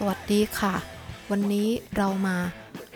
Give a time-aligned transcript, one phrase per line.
[0.00, 0.74] สวัสดีค่ะ
[1.30, 2.36] วันนี้เรามา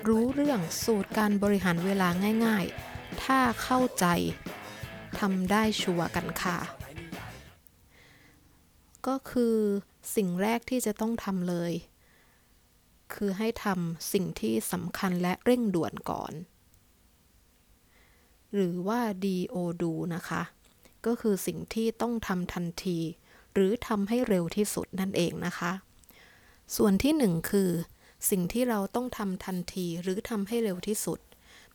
[0.08, 2.08] รู้เรื่องสูตรการบริหารเวลา
[2.46, 4.06] ง่ายๆ ถ้าเข้าใจ
[5.18, 6.58] ทำได้ชัวร์กันค่ะ
[9.06, 9.56] ก็คือ
[10.16, 11.72] สิ่งแรกที่จะต้องทำเลย
[13.14, 16.32] คือให้ทำสิ่งที่สำคัญและเร่งด่วนก่อน
[18.54, 20.42] หรือว่า DO ดูนะคะ
[21.06, 22.98] ก็คือสิ่งที่ต้องทำทันที
[23.54, 25.72] หรือทำให้เร็วที่สุดนั่นเองนะคะ
[26.76, 27.70] ส่วนที่หนึ่งคือ
[28.30, 31.20] สิ่งที่เราต้องทำทันทีหรือทำให้เร็วที่สุด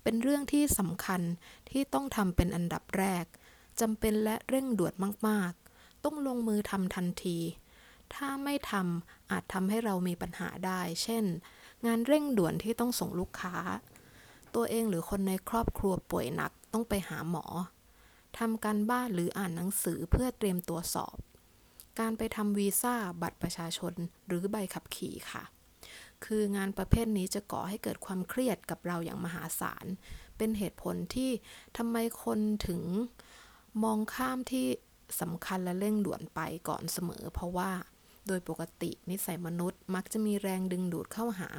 [0.03, 1.21] เป็นเรื่องที่สำคัญ
[1.69, 3.25] ที่ต้องทำเป็นอันดับแรก
[3.81, 4.93] จำเป็นและเร่งด่วน
[5.27, 7.37] มาก ๆ ต้องลงมือทำทันที
[8.13, 11.25] ถ้าไม่ทำอาจทำให้เรามีปัญหาได้ เช่น
[11.85, 13.55] งานเร่งด่วนที่ต้องส่งลูกค้า
[14.55, 17.45] ตัวเองหรือคนในครอบครัวป่วยหนักต้องไปหาหมอ
[18.37, 21.17] ทำการบ้านหรืออ่านหนังสือเพื่อเตรียมตัวสอบ
[21.99, 23.93] การไปทำวีซ่า บัตรประชาชน
[24.27, 25.43] หรือใบขับขี่ค่ะ
[26.25, 29.85] คืองานประเภทนี้จะก่อให้เกิดความเครียดกับเราอย่างมหาศาล
[30.37, 31.31] เป็นเหตุผลที่
[31.77, 32.81] ทำไมคนถึง
[33.83, 34.67] มองข้ามที่
[35.21, 37.71] สำคัญและเร่งด่วนไปก่อนเสมอ เพราะว่า
[38.27, 41.49] โดยปกตินิสัยมนุษย์มักจะมีแรงดึงดูดเข้าหา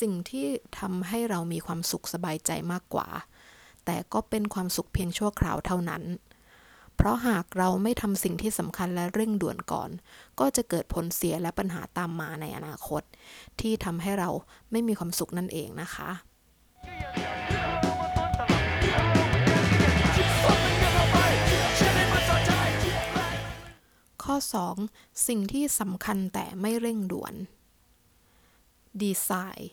[0.00, 0.46] สิ่งที่
[0.78, 3.08] ทำให้เรามีความสุขสบายใจมากกว่า
[3.84, 6.02] แต่ก็เป็นความสุขเพียงชั่วคราวเท่านั้น
[7.02, 9.90] เพราะหากเราไม่ทำสิ่งที่สำคัญและเร่งด่วนก่อน
[10.40, 13.02] ก็จะเกิดผลเสียและปัญหาตามมาในอนาคต
[13.60, 14.30] ที่ทำให้เรา
[14.70, 16.10] ไม่มีความสุขนั่นเองนะคะ
[24.24, 24.36] ข้อ
[24.80, 25.26] 2.
[25.28, 27.34] สิ่งที่สำคัญแต่ไม่เร่งด่วน
[29.02, 29.72] ดีไซน์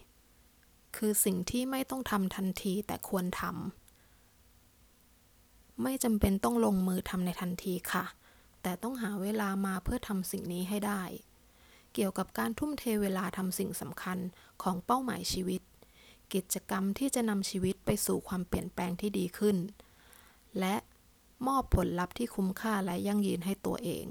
[0.95, 3.78] คือสิ่งที่ไม่ต้องทำทันทีแต่ควรทำ
[5.83, 8.05] ไม่จำเป็นต้องลงมือทำในทันทีค่ะ
[8.61, 11.01] แต่ต้องหาเวลามาเพื่อทำสิ่งนี้ให้ได้
[11.93, 14.17] เกี่ยวกับการทุ่มเทเวลาทำสิ่งสำคัญ
[14.63, 15.61] ของเป้าหมายชีวิต
[16.33, 19.57] กิจกรรมที่จะนำชีวิตไปสู่ความเปลี่ยนแปลงที่ดีขึ้น
[20.59, 20.75] และ
[21.47, 24.05] มอบผลลัพธ์ที่คุ้มค่าและยั่งยืนให้ตัวเอง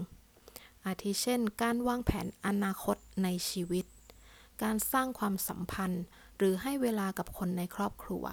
[0.85, 3.87] อาทิเช่น การวางแผนอนาคตในชีวิต
[4.63, 6.05] การสร้างความสัมพันธ์
[6.37, 8.25] หรือให้เวลากับคนในครอบครัว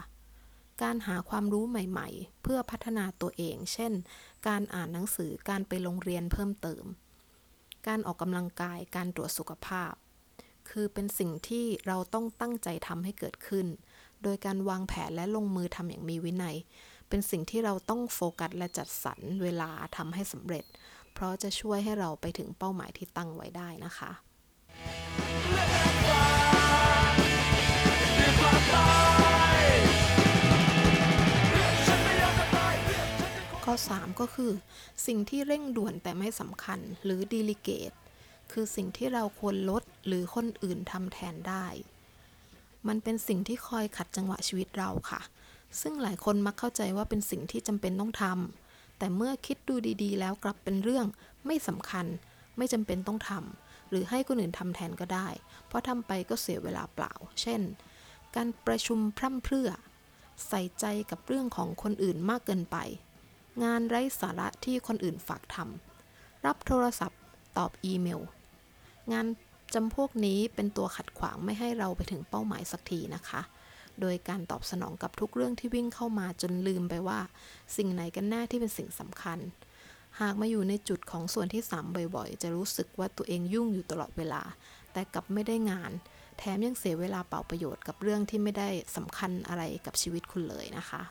[0.83, 3.93] การหาความรู้ใหม่ๆ เพื่อพัฒนาตัวเอง เช่น
[4.47, 6.85] การอ่านหนังสือ การไปโรงเรียนเพิ่มเติม
[7.87, 9.93] การออกกำลังกาย การตรวจสุขภาพ
[10.69, 13.67] คือเป็นสิ่งที่เราต้องตั้งใจทำให้เกิดขึ้น
[14.23, 16.57] โดยการวางแผนและลงมือทำอย่างมีวินัย
[17.09, 20.65] เป็นสิ่งที่เราต้องโฟกัสและจัดสรรเวลาทำให้สำเร็จ
[21.13, 24.11] เพราะจะช่วยให้เราไปถึงเป้าหมายที่ตั้งไว้ได้นะคะ
[33.97, 34.51] 3 ก็คือ
[35.07, 37.91] สิ่งที่เร่งด่วนแต่ไม่สำคัญหรือดีลิเกต
[38.51, 41.65] คือสิ่งที่เราควรลดหรือคนอื่นทำแทนได้
[42.87, 45.21] มันเป็นสิ่งที่คอยขัดจังหวะชีวิตเราค่ะ
[45.81, 51.05] ซึ่งหลายคนมักเข้าใจว่าเป็นสิ่งที่จำเป็นต้องทำแต่เมื่อคิดดูดีๆ แล้วกลับเป็นเรื่อง
[51.45, 52.05] ไม่สำคัญ
[52.57, 55.27] ไม่จำเป็นต้องทำหรือให้คนอื่นทำแทนก็ได้
[55.67, 57.61] เพราะทำไปก็เสียเวลาเปล่า เช่น
[58.35, 59.69] การประชุมพร่ำเพรื่อ
[60.47, 62.77] ใส่ใจกับเรื่องของคนอื่นมากเกินไป
[63.63, 67.21] งานไร้สาระที่คนอื่นฝากทำรับโทรศัพท์
[67.57, 68.21] ตอบอีเมล
[69.13, 69.25] งาน
[69.73, 73.41] จำพวกนี้เป็นตัวขัดขวางไม่ให้เราไปถึงเป้าหมายสักทีนะคะ
[74.01, 77.19] โดยการตอบสนองกับทุกเรื่องที่วิ่งเข้ามาจนลืมไปว่า
[77.77, 79.39] สิ่งไหนกันแน่ที่เป็นสิ่งสำคัญ
[80.21, 84.41] หากมาอยู่ในจุดของส่วนที่ 3 บ่อยๆ จะรู้สึกว่าตัวเองยุ่งอยู่ตลอดเวลา
[84.93, 85.91] แต่กลับไม่ได้งาน
[86.37, 91.01] แถมยังเสียเวลาเปล่าประโยชน์กับเรื่องที่ไม่ได้สำคัญอะไรกับชีวิตคุณเลยนะคะ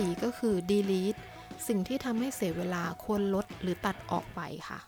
[0.00, 1.20] 4 ก็คือ delete
[1.66, 4.80] สิ่งที่ทำให้เสียเวลาควรลดหรือตัดออกไปค่ะ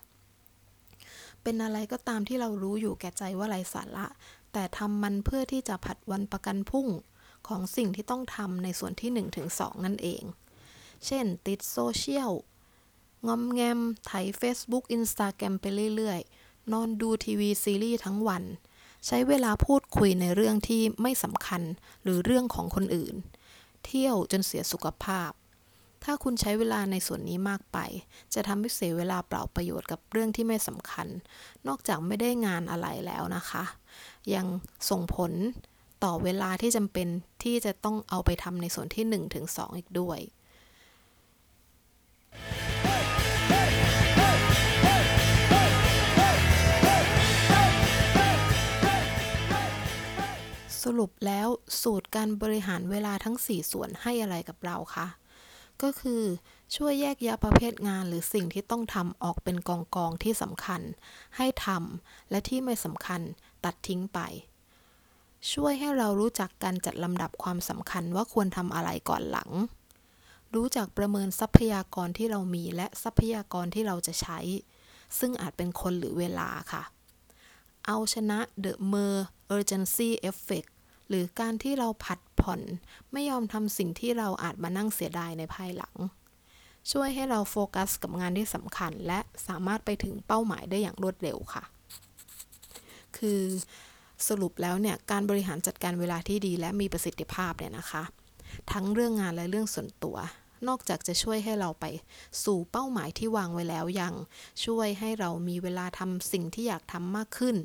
[1.43, 4.07] เป็นอะไรก็ตามที่เรารู้อยู่แก่ใจว่าไร้สาระ
[4.53, 6.87] แต่ทำมันเพื่อที่จะผัดวันประกันพรุ่ง
[7.47, 9.11] ของสิ่งที่ต้องทำในส่วนที่
[9.47, 10.23] 1-2 นั่นเอง
[11.05, 12.31] เช่น ติดโซเชียล
[13.27, 18.43] งอมแงมไถ Facebook Instagram ไปเรื่อยๆ นอนดูทีวีซีรีส์ทั้งวัน
[19.07, 21.61] ใช้เวลาพูดคุยในเรื่องที่ไม่สำคัญ
[22.03, 23.15] หรือเรื่องของคนอื่น
[23.85, 25.31] เที่ยวจนเสียสุขภาพ
[26.03, 27.77] ถ้าคุณใช้เวลาในส่วนนี้มากไป
[28.33, 31.07] จะทำให้เสียเวลาเปล่าประโยชน์กับเรื่องที่ไม่สำคัญ
[31.67, 33.63] นอกจากไม่ได้งานอะไรแล้วนะคะ
[34.33, 34.45] ยัง
[34.89, 35.31] ส่งผล
[36.03, 37.07] ต่อเวลาที่จำเป็น
[37.43, 39.05] ที่จะต้องเอาไปทำในส่วนที่
[39.41, 40.19] 1-2 อีกด้วย
[50.83, 51.47] สรุปแล้ว
[51.81, 55.07] สูตรการบริหารเวลาทั้ง 4 ส่วนให้อะไรกับเราคะ
[55.81, 56.23] ก็คือ
[56.75, 60.81] ช่วยแยกแยะประเภทงานหรือสิ่งที่ต้องทำออกเป็นกองกองๆที่สำคัญ
[61.37, 63.21] ให้ทำและที่ไม่สำคัญ
[63.63, 64.19] ตัดทิ้งไป
[65.53, 69.49] ช่วยให้เรารู้จักการจัดลำดับความสำคัญว่าควรทำอะไรก่อนหลัง
[70.55, 74.39] รู้จักประเมินทรัพยากรที่เรามีและทรัพยากรที่เราจะใช้
[75.19, 76.83] ซึ่งอาจเป็นคนหรือเวลาค่ะ
[77.87, 79.17] เอาชนะ the mer
[79.55, 80.69] urgency effect
[81.15, 82.61] หรือการที่เราผัดผ่อน
[83.13, 85.95] ไม่ยอมทำสิ่งที่เราอาจมานั่งเสียดายในภายหลัง
[86.91, 91.63] ช่วยให้เราโฟกัสกับงานที่สำคัญ และสามารถไปถึงเป้าหมายได้อย่างรวดเร็วค่ะ
[93.17, 93.41] คือ
[94.27, 98.03] สรุปแล้วเนี่ยการบริหารจัดการเวลาที่ดีและมีประสิทธิภาพเนี่ยนะคะ
[98.71, 100.17] ทั้งเรื่องงานและเรื่องส่วนตัว
[100.67, 101.85] นอกจากจะช่วยให้เราไป
[102.43, 104.13] สู่เป้าหมายที่วางไว้แล้วยัง
[104.65, 107.55] ช่วยให้เรามีเวลาทำสิ่งที่อยากทำมากขึ้น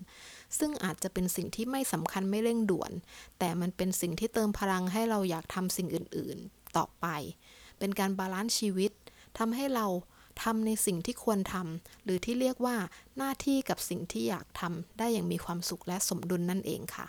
[0.58, 2.92] ซึ่งอาจจะเป็นสิ่งที่ไม่สำคัญไม่เร่งด่วน
[3.38, 7.06] แต่มันเป็นสิ่งที่เติมพลังให้เราอยากทำสิ่งอื่น ๆ ต่อไป
[7.78, 8.92] เป็นการ balance ชีวิต
[9.38, 9.86] ทำให้เรา
[10.42, 12.76] ทำในสิ่งที่ควรทำหรือที่เรียกว่า
[13.16, 17.06] หน้าที่กับสิ่งที่อยากทำได้อย่างมีความสุขและสมดุลนั่นเองค่ะ